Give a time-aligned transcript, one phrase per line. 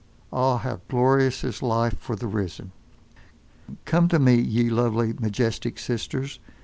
[0.33, 0.57] Ah!
[0.57, 2.71] how glorious is life for the risen!
[3.85, 6.39] Come to me, ye lovely, majestic Sisters.